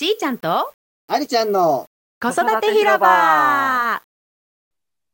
[0.00, 0.72] しーちゃんと
[1.08, 1.86] ありちゃんの
[2.22, 4.00] 子育て広場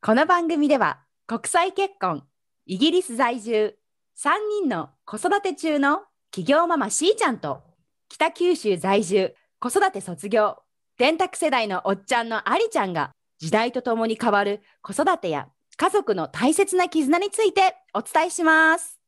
[0.01, 2.23] この番組では国際結婚、
[2.67, 3.75] イギリス在住、
[4.17, 4.31] 3
[4.63, 7.65] 人の子育て中の企業ママしーちゃんと
[8.09, 10.59] 北九州在住、子育て卒業、
[10.99, 19.01] 電卓世代のおっちゃんのありちゃんが時代とともに変わる子育てや家族の大切な絆についてお伝えします。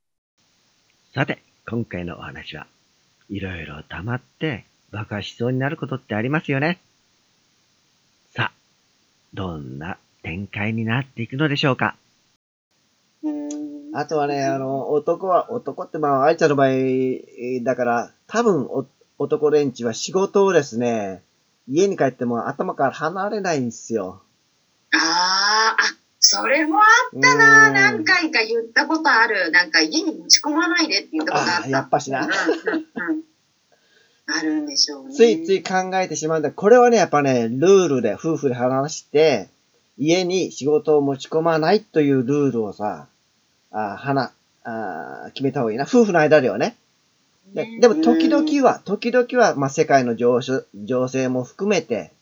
[1.15, 1.41] さて、
[1.71, 2.67] 今回のお話は、
[3.31, 6.81] いろいろ溜まって爆破しそうになることってありますよね。
[8.35, 8.53] さあ、
[9.35, 11.97] どんな展開になっていくのでしょうか？
[13.95, 16.69] あとはね、あの、男は、男ってまあ、あいちゃんの場合、
[17.63, 18.87] だから、多分お、
[19.19, 21.23] 男連中は仕事をですね、
[21.67, 24.23] 家に帰っても頭から離れないんですよ。
[24.93, 25.77] あーあ、
[26.21, 26.83] それもあ
[27.17, 29.51] ったな、うん何回か言ったことある。
[29.51, 31.69] なんか家に持ち込まないでって言ったことあああ、った。
[31.69, 32.29] やっぱしな。
[34.31, 35.15] あるんでしょうね。
[35.15, 36.53] ついつい考えてしまうんだ。
[36.53, 39.49] これはね、やっぱね、ルールで、夫婦で話して、
[39.97, 43.09] 家に仕事を持ち込まないというルールをさ、
[43.71, 44.33] あはな、
[44.65, 45.85] あ決めた方がいいな。
[45.85, 46.77] 夫婦の間ではね。
[47.55, 52.13] でねでも、時々は、時々は、まあ、世界の情勢情勢も含めて、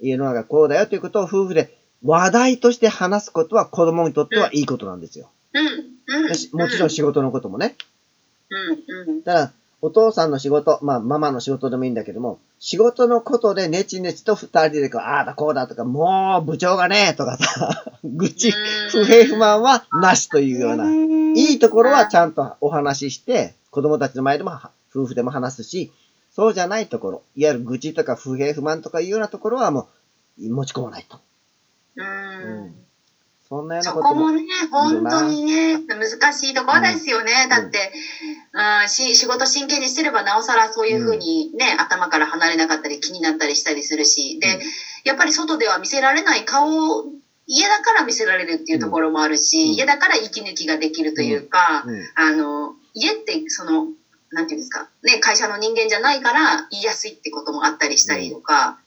[0.00, 5.30] 家の中こうだよということを夫婦で話題として話すことは子供にとってはいいことなんですよ。
[5.54, 6.60] うん、うん。
[6.60, 7.76] もちろん仕事のこともね。
[8.50, 9.22] うん、うん。
[9.22, 9.52] ただ、
[9.84, 18.50] お父さんの仕事、まあ、ママの仕事でもいいんだけども、仕事のことでネチネチと二人でこう、ああだこうだとか、もう部長がね、とかさ、 愚痴、
[18.90, 20.90] 不平不満はなしというような、
[21.38, 25.92] いいところはちゃんとお話しして、子供たちの前でもは夫婦でも話すし、
[26.34, 29.88] そうじゃないところ、いわゆる愚痴とか不平不満とかいうようなところはも
[30.40, 31.18] う、持ち込まないと。
[31.96, 32.74] うん。
[33.54, 34.26] そんなようなそことも。
[34.26, 37.46] こもね、本当にね、難しいところですよね。
[37.46, 37.48] ん。
[37.48, 37.92] だって、
[38.52, 44.62] うん、し仕事真剣にしてればなおさらそういうふうにね、頭から離れなかったり気になったりしたりするし、で、うん。
[45.04, 47.04] やっぱり外では見せられない顔を
[47.46, 49.74] 家だから見せられるっていうところもあるし、うん。
[49.74, 52.02] 家だから息抜きができるというか、うん。
[52.16, 53.86] あの、家ってその、
[54.32, 58.78] なんていうんですか、ね、会社の人間じゃないから言いやすいってこともあったりしたりとか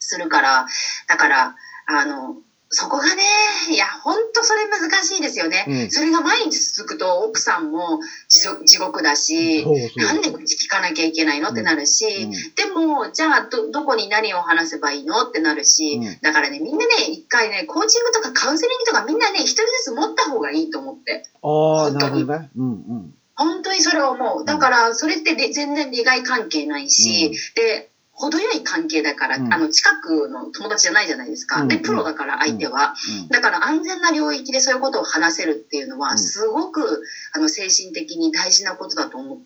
[0.00, 0.66] するから、
[1.06, 1.56] だから、
[1.86, 2.36] あの、
[2.74, 3.22] そこがね、
[3.70, 5.64] いや、ほんとそれ難しいですよね。
[5.68, 11.50] うんそれが毎日続くと奥さんも地獄だし、そうそうなんで口聞かなきゃいけないの？
[11.50, 15.28] ってなるし、うんでも、じゃあど、どこに何を話せばいいの？
[15.28, 21.24] ってなるし、うんだからね、みんなね、一回ね、コーチングとかカウンセリングとかみんなね、一人ずつ持った方がいいと思って。
[21.42, 22.50] ああ、なるほどね。
[22.56, 23.14] うんうん。
[23.36, 24.44] 本当にそれは思う。
[24.44, 31.64] だから、それってで全然利害関係ないし、うんで、程よい関係だから、うんあの、近くの友達じゃないじゃないですか。
[31.66, 32.94] で、うんうんプロだから相手は。
[33.22, 37.02] うんだから安全な領域でそういうことを話せるっていうのは、うんすごく、
[37.32, 39.38] あの、精神的に大事なことだと思っ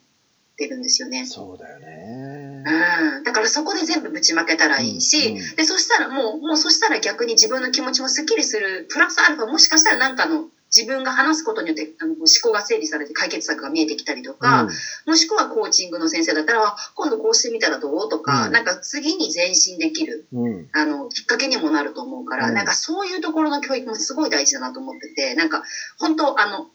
[0.56, 1.24] てるんですよね。
[1.26, 2.64] そうだよね。
[2.66, 3.22] うん。
[3.24, 14.68] だからそこで全部ぶちまけたらいいし、で、そしたらもう、もうそしたら逆に自分の気持ちもスッキリする、プラスアルファ、もしかしたらなんかの、自分が話すことによってあの思考が整理されて解決策が見えてきたりとか、
[15.06, 18.08] もしくはコーチングの先生だったら、あ今度こうしてみたらどう？
[18.08, 18.52] とか、うん。
[18.52, 20.44] なんか次に前進できる、うん。
[20.44, 20.68] うん。
[20.72, 22.54] あの、きっかけにもなると思うから、うん。
[22.54, 25.62] なんかそういうところの教育もすごい大事だなと思ってて、なんか
[25.98, 26.68] 本当あの、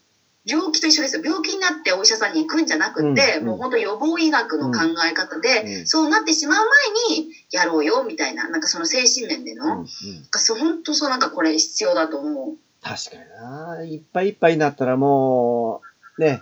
[0.46, 1.22] 病気と一緒ですよ。
[1.24, 3.46] 病気になってお医者さんに行くんじゃなくて、うん。
[3.46, 4.80] もう本当予防医学の考
[5.10, 5.88] え方で、うん。
[5.88, 6.66] そうなってしまう
[7.10, 9.70] 前にやろうよ、みたいな、なんかその精神面での、うん。
[9.70, 9.86] なん
[10.30, 12.58] かそう本当そうなんかこれ必要だと思う。
[12.84, 13.84] 確かにな。
[13.86, 15.82] いっぱいいっぱいになったらも
[16.18, 16.42] う、ね、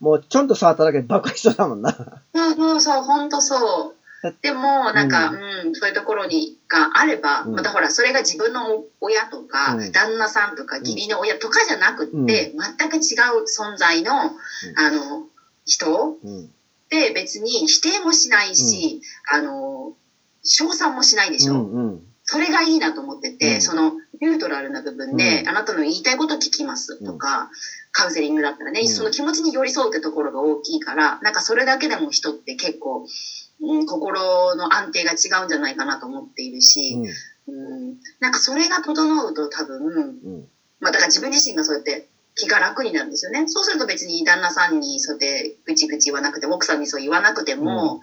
[0.00, 1.92] もうちょんと触っただけで爆破しそうだもんな。
[2.34, 4.32] そうそうそう、本当そうだ。
[4.42, 14.28] でも、なんか、ううん、そういうところに、があれば、うんまたほら、それが自分の親とか、うん旦那さんとか、義理の親とかじゃなくって、うん全く違う存在の、あ
[14.90, 15.26] の、
[15.66, 16.50] 人うん。
[16.88, 19.00] で別に否定もしないし、
[19.32, 19.94] あの、
[20.42, 21.54] 称賛もしないでしょ。
[21.54, 22.11] うんうん。
[22.24, 23.62] それがいいなと思ってて、うん。
[23.62, 25.48] その、ニュートラルな部分で、うん。
[25.48, 27.50] あなたの言いたいこと聞きますとか、
[27.90, 28.88] カウンセリングだったらね、うん。
[28.88, 33.06] その気持ちに寄り添うってところが大きいから、なんかそれだけでも人って結構、
[33.60, 36.96] うん、心の安定が違うんじゃないかなと思っているし、
[37.48, 37.96] うん。
[38.20, 40.48] なんかそれが整うと多分、うん。
[40.80, 43.44] まあだから自分自身がそうやって気が楽になるんですよね。
[43.48, 48.00] そうすると別に旦那さんにそうやってぐちぐち言わなくても、奥さんにそう言わなくても、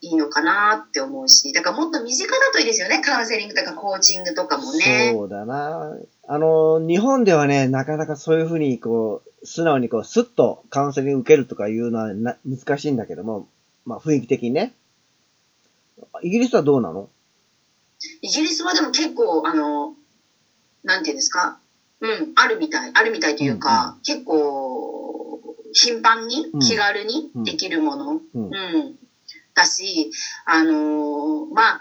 [0.00, 3.00] いいのかなって思うし、だからもっと身近だといいですよね。
[3.00, 5.12] カウンセリングとかコーチングとかもね。
[5.12, 5.96] そうだな。
[6.28, 13.48] あの、日本ではね、なかなかそういうふうに、こう、素直にこう、スッとカウンセリング受けるとかいうのはな難しいんだけども、
[13.84, 14.72] まあ雰囲気的にね。
[16.22, 17.08] イギリスはどうなの？
[18.22, 19.94] イギリスはでも結構、あの、
[20.84, 21.58] なんていうんですか、
[22.00, 28.98] うん、あるみたい、あるみたいというか、結構、頻繁にうん気軽にできるもの、うんうん
[29.58, 30.10] だし、
[30.44, 31.80] あのーまあ、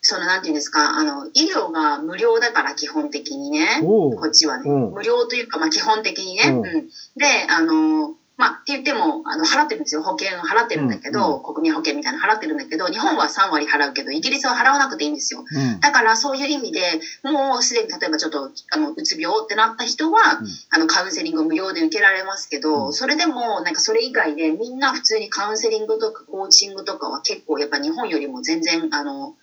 [0.00, 3.78] その、なんていうんですか、あの、医療が無料だから基本的にね。
[3.82, 4.68] こっちはね。
[4.68, 6.44] うん無料というか、まあ基本的にね。
[6.48, 10.02] うんうんで、あの、まあって言っても、あの、払ってるんですよ。
[10.02, 15.44] 保険を払ってるんだけど、国民保険みたいなの払ってるんだけど、日本は3割払うけど、イギリスは払わなくていいんですよ。
[15.48, 15.78] うん。
[15.78, 16.80] だからそういう意味で
[17.22, 29.36] もうすでに例えばちょっとあのうつ病ってなった人は、うんあのカウンセリングを無料で受けられますけど、うんそれでもなんかそれ以外でみんな普通にカウンセリングとかコーチングとかは結構やっぱ日本よりも全然あの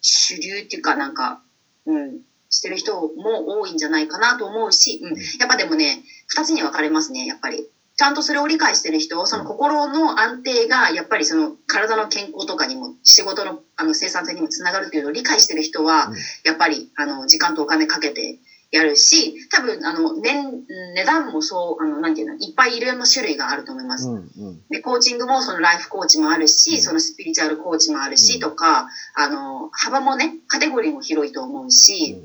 [0.00, 1.42] 主流っていうかなんか、
[1.86, 6.02] うん、してる人も多いんじゃないかなと思うし、うん、やっぱでもね
[6.36, 7.68] 2つに分かれますねやっぱり。
[7.98, 18.38] ちゃんとそれを理解してる人、その心の安定が、やっぱりその体の健康とかにも、仕事のあの生産性にもつながるっていうのを理解してる人はうん、やっぱり、あの、時間とお金かけて
[18.70, 20.64] やるし、多分、あの、年、
[20.94, 24.08] 値段もそう、あの、なんていうの、いっぱいいろんな種類があると思います。
[24.08, 24.18] うんう
[24.50, 24.62] ん。
[24.70, 26.80] で、コーチングもそのライフコーチもあるし、うん。
[26.80, 28.40] そのスピリチュアルコーチもあるし、うん。
[28.40, 32.22] とか、あの、幅もね、カテゴリーも広いと思うし、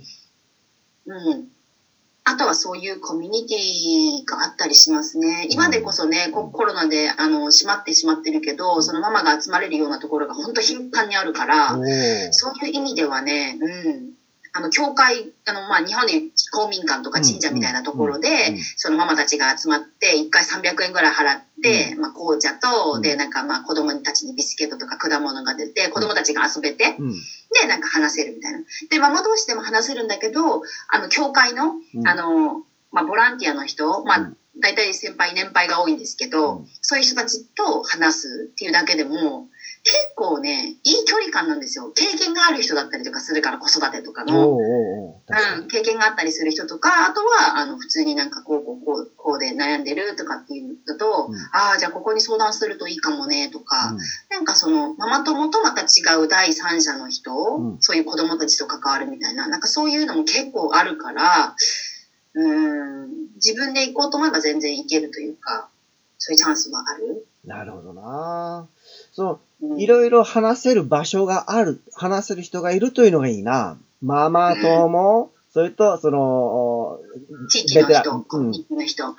[1.08, 1.48] うん。
[2.26, 5.48] あとはそういうコミュニティがあったりしますね。
[5.50, 11.72] 今でこそね、こコロナであの閉まってしまってるけど、そのママが集まれるようなところが本当頻繁にあるから、
[12.32, 14.14] そういう意味ではね、うん。
[14.56, 16.22] あの、教会、あの、まあ、日本で
[16.54, 23.02] 公民館とか神社みたいなところで、そのママたちが集まって、1回300円ぐらい払って、まあ、紅茶と、うん。
[23.02, 27.12] で、なんかまあ、子供たちにビスケットとか果物が出て、子供たちが遊べて、うん。
[27.60, 28.60] で、なんか話せるみたいな。
[28.90, 32.08] で、ママ同士でも話せるんだけど、あの、教会の、うん。
[32.08, 32.62] あの、
[32.92, 36.66] まあ、ボランティアの人、まあうん、大体先輩、年配が多いんですけど、うん。
[36.82, 39.48] そういう人たちと話すっていうだけでも、
[39.84, 41.92] 結構ね、いい距離感なんですよ。
[41.94, 44.50] 経験がある人だったりとかするから、子育てとかの。
[44.50, 45.18] お
[45.58, 51.36] うん、経験があったりする人とか、あとは、あの、普通になんかこう、こう、こう、こうで悩んでるとかっていうのだと、うん。
[51.52, 53.98] ああ、じゃあここに相談するといいかもね、とか、に
[54.30, 57.78] なんかその、ママ友とまた違う第三者の人、うん。
[57.82, 61.56] そういう子供たちと関わるみたいな、なんかそういうのも結構あるから、
[62.36, 65.70] うん、自分で行こうと思えば全然行けるというか、
[66.18, 67.06] そういうチャンスはある？
[67.08, 68.70] うんなるほどな。
[69.12, 73.78] そういろいろ話せる場所がある、話せる人がいるというのがいいな。
[74.02, 77.00] ママ友、それと、その、
[77.50, 79.14] 地域の人、コミュニティの人、うん、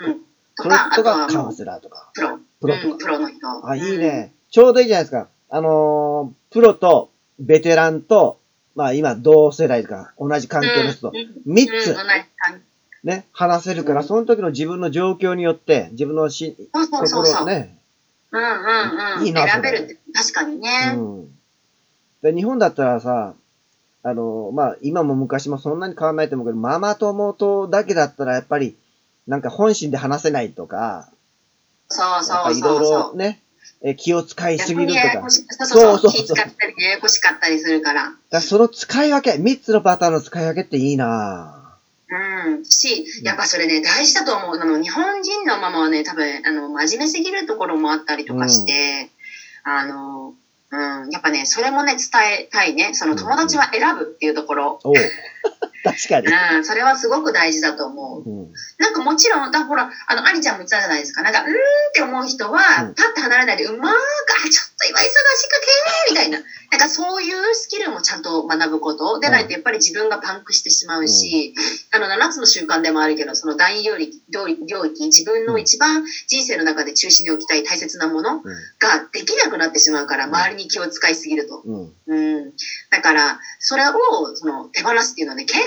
[0.57, 2.11] とか、あととかカウンセラーとか。
[2.15, 2.75] プロ、プロ。
[2.77, 3.69] とかうん、プロの人。
[3.69, 4.33] あ、いいね。
[4.51, 5.29] ちょうどいいじゃないですか。
[5.51, 8.41] あのープロと、ベテランと、
[8.75, 11.09] まあ今、同世代とか、同じ環境の人と。
[11.11, 11.43] うん、うん。
[11.45, 11.71] 三つ。
[11.71, 11.75] うん。
[11.75, 11.95] 同じ
[12.39, 12.63] 環
[13.05, 17.79] ね、話せるから、うんその時の自分の状況によって、自分のし、そうそうそうね、
[18.33, 19.27] うんうんうん。
[19.27, 20.95] いいな選べるって、確かにね。
[20.97, 21.29] うん。
[22.23, 23.35] で日本だったらさ、
[24.03, 28.77] あの、まあ、今も昔もそんなに変わんないと思うけど、ママ友とだけだったらやっぱり、
[29.27, 31.11] なんか本心で話せないとか、
[31.89, 33.13] そうやっぱそういろいそうそう。
[33.13, 33.41] ろね、
[33.83, 35.31] え気を使いすぎるとか。
[35.31, 35.69] そうそうそう。
[35.69, 38.15] そうそう気使ったりね、ややこしかったりするから。
[38.31, 41.64] らその使い分け、三つのパターンの使い分けっていいな
[42.15, 42.65] うん。
[42.65, 44.61] し、やっぱそれね、大事だと思う。
[44.61, 49.11] あの、日本人のママはね、多分、あの、真面目すぎるところもあったりとかして、
[49.65, 50.35] あの、
[50.71, 52.09] うん、やっぱね、それもね、伝
[52.41, 52.95] えたいね。
[52.95, 54.81] その友達は選ぶっていうところ。
[54.83, 54.95] おう
[55.85, 56.27] 確かに。
[56.57, 58.29] うん、それはすごく大事だと思う。
[58.29, 58.53] うん。
[58.79, 61.23] なんかもちろん、だほら、あの、アニちゃんも言ってたじゃないですか。
[61.23, 61.55] なんか、うーんっ
[61.93, 63.97] て思う人は、うんパッと離れないで、うまーく、
[64.47, 65.13] あ、ちょっと今忙しい
[65.49, 66.39] かけーみたいな。
[66.71, 69.19] なんかそういうスキルもちゃんと学ぶこと。
[69.21, 71.55] でないと、やっぱり自分がパンクしてしまうし、
[71.93, 78.41] あの、7つの習慣でもあるけど、その第二領域、領域領域、自分の一番人生の中で中心に置きたい大切なもの
[78.79, 81.63] ができなくなってしまうから、周りに気を使いすぎると。
[81.65, 81.95] うん。
[82.07, 82.53] うん。
[82.91, 83.93] だから、それを、
[84.35, 85.61] その、手放すっていうのはね、結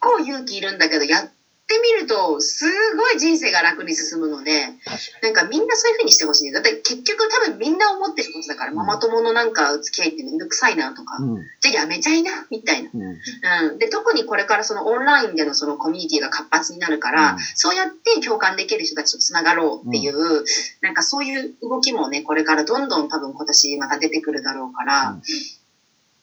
[0.00, 1.30] 構勇気いるんだけど、やっ
[1.68, 2.64] てみると、す
[2.96, 6.50] ごい人生が楽に進むので、確なんかみんなそういう風にしてほしい。
[6.50, 11.18] だって結局多分みんな思ってることだから、うんママ友のなんか付き合いってめんどくさいなとか。
[11.22, 11.42] うん。
[11.60, 12.90] じゃあやめちゃいな、みたいな。
[12.94, 13.70] うん。
[13.70, 13.78] うん。
[13.78, 20.44] で、特にこれからそのオンラインでのそのコミュニティが活発になるから、うんそうやって共感できる人たちとつながろうっていう、
[20.80, 25.22] なんかそういう動きもね、これからどんどん多分今年また出てくるだろうから、うん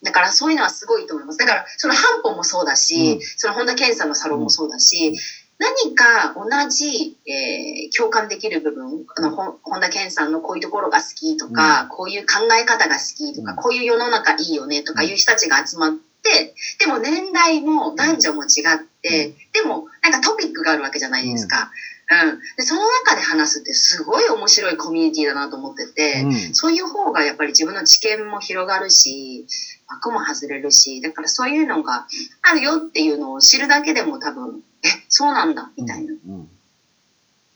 [0.06, 1.40] だからそういうのはすごいと思います。
[1.40, 3.20] だからそのハンポもそうだし、うん。
[3.38, 5.16] その本田健さんのサロンもそうだし、うん。
[5.58, 13.58] 何か同じ、えー共感できる部分、あの、本田健さんのこういうところが好きとか、こういう考え方が好きとか、うん。
[13.58, 21.72] こういう世の中いいよねとかいう人たちが集まって、でも年代も男女も違って、でもなんかトピックがあるわけじゃないですか。
[22.08, 22.40] うん。
[22.56, 26.56] で、その中で話すってすごい面白いコミュニティだなと思ってて、うん。
[26.56, 29.48] そういう方がやっぱり自分の知見も広がるし、
[29.88, 32.08] 枠も外れるし、だからそういうのが
[32.44, 36.50] あるよっていうのを知るだけでも多分、え、そうなんだ、みたいなうん。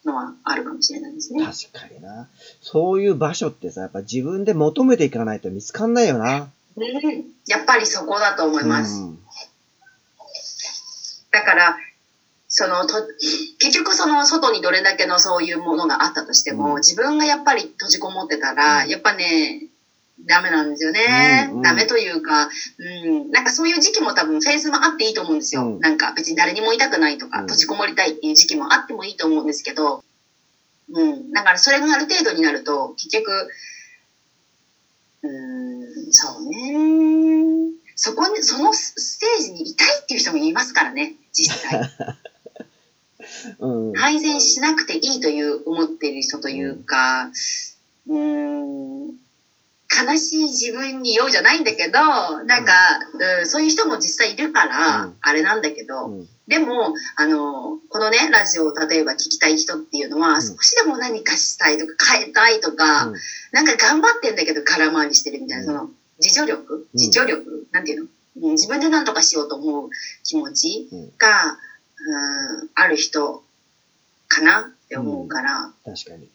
[0.05, 1.45] のはあるかもしれないですね。
[1.45, 2.27] 確かにな。
[2.61, 6.49] そういう場所ってさ、やっぱ自分で求めていかないと見つかんないよな。
[6.75, 9.01] うん、やっぱりそこだと思います。
[9.01, 9.19] うん
[11.31, 11.77] だから、
[12.59, 12.95] そのと
[13.57, 16.75] 結局その外にどれだけのそういうものがあったとしても、うん。
[16.79, 19.69] 自分がやっぱり閉じこもってたら、やっぱね
[20.25, 21.61] ダメなんですよね、うんうん。
[21.61, 25.79] ダメというか、うん、なんかそういう時期も多分フェーズもあっていいと思うんですよ、うん。
[25.79, 27.45] なんか別に誰にもいたくないとか、うん。
[27.45, 30.03] 閉じこもりたいっていう時期もあってもいいと思うんですけど、
[30.91, 33.47] うん、だからそれがある程度になると結局
[35.21, 37.79] うんそうね。
[37.95, 41.81] そこにそのスステージにいたいっていう人もいますからね実際。
[43.59, 43.93] うん。
[43.93, 47.29] 改善しなくていいという思っている人というか、
[48.07, 52.99] うーん、悲しい自分に酔うじゃないんだけど、なんか、
[53.39, 55.15] うん、そういう人も実際いるから、うん。
[55.21, 56.27] あれなんだけど、うん。
[56.47, 60.41] でも、あの、このね、ラジオを例えば聞きたい人っていうのは、ん。
[60.41, 63.15] 少しでも何かしたいとか変えたいとか、うん。
[63.51, 65.65] なんか頑張ってんだけど空回りしてるみたいな、うん。
[65.65, 68.03] その、自助力自助力、なんていうの？
[68.03, 68.09] うん
[68.53, 69.89] 自分で何とかしようと思う
[70.23, 71.11] 気持ちうん。
[71.17, 71.57] が、
[72.07, 73.43] うん、ある人
[74.27, 75.71] かなって思うから。
[75.85, 76.27] 確かに。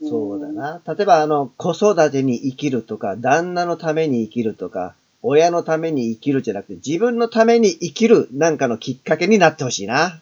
[0.00, 0.80] そうだな。
[0.86, 10.20] 例えば、あの、子育てに生きるとか、旦那のために生きるとか、親のために生きるじゃなくて、自分のために生きるなんかのきっかけになってほしいな。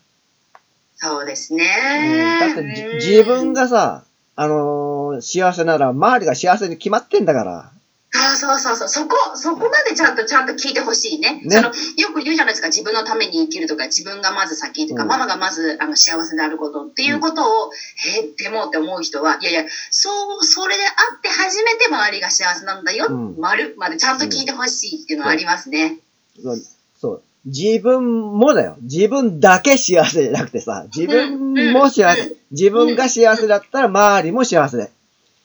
[0.97, 2.39] そうですうんね。
[2.41, 4.05] だってじ、自分がさ、
[4.35, 7.73] あのー幸せなら、周りが幸せに決まってんだから。
[8.13, 8.89] そうそうそうそう。
[8.89, 11.43] そこ、そこまでちゃんと、ちゃんと聞いてほしいね。
[11.45, 12.69] ねその、よく言うじゃないですか。
[12.69, 17.71] 自分のために生きるとか、自分がまず先とか、うんママがまず、あの、幸せであることっていうことを、
[18.19, 23.07] えーでもって思う人は、いやいや、そう、それであって初めて周りが幸せなんだよ。
[23.11, 25.99] うん丸までちゃんと聞いてほしいっていうのはありますね。
[26.43, 26.63] そう。
[27.01, 28.77] そう自分もだよ。
[28.83, 32.37] 自分だけ幸せじゃなくてさ、自分も幸うんせ。
[32.51, 34.91] 自分が幸せだったら周りも幸せで。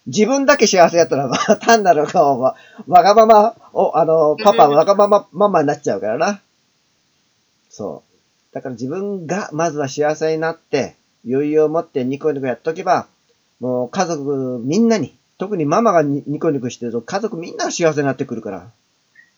[0.07, 2.55] 自分だけ幸せだったら、まあ、 単なる顔は、
[2.87, 6.41] わがまま、お、あの、パパ、うんわがまま、ママになっちゃうからな。
[7.69, 8.03] そ
[8.51, 8.55] う。
[8.55, 10.95] だから自分が、まずは幸せになって、
[11.27, 13.07] 余裕を持ってニコニコやっとけば、
[13.59, 18.71] もう家族みんなに、特にママがニニコニコしてると、家族みんなが幸せになってくるから。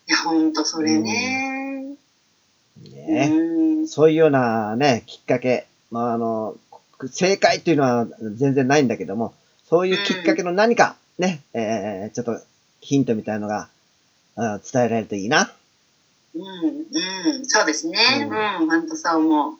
[0.06, 1.96] いや、ほんとそれね。
[2.76, 6.56] ねうんそういうようなね、きっかけ、まあ、あの、
[7.10, 9.34] 正解っていうのは全然ないんだけども、
[9.74, 12.40] そういうきっかけの何か、ね、えー、ちょっと
[12.80, 13.68] ヒントみたいのが、
[14.36, 15.52] うん伝えられるといいな。
[16.32, 17.98] うん、うん、そうですね。
[18.20, 19.58] ううんん、ほんとそう思う。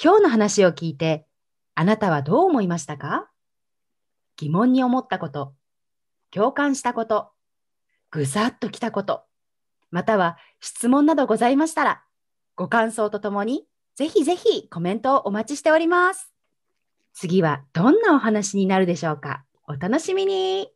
[0.00, 1.26] 今日の話を聞いて、
[1.74, 3.28] あなたはどう思いましたか？
[4.36, 5.57] 疑問に思ったこと、
[6.30, 7.30] 共感したこと、
[8.10, 9.24] ぐさっときたこと、
[9.90, 12.02] または質問などございましたら、
[12.56, 16.32] ご感想とともに、ぜひぜひコメントをお待ちしております。
[17.14, 20.68] 次はどんなお話になるでしょうかお楽しみに